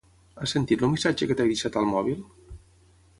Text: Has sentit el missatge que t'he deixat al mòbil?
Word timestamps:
Has 0.43 0.53
sentit 0.55 0.85
el 0.87 0.91
missatge 0.93 1.27
que 1.31 1.37
t'he 1.41 1.47
deixat 1.51 1.79
al 1.83 1.87
mòbil? 1.91 2.25